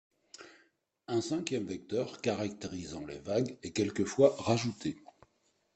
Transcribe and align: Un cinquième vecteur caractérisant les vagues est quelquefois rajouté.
Un 1.07 1.21
cinquième 1.21 1.67
vecteur 1.67 2.21
caractérisant 2.21 3.05
les 3.05 3.19
vagues 3.19 3.59
est 3.61 3.69
quelquefois 3.69 4.33
rajouté. 4.39 4.97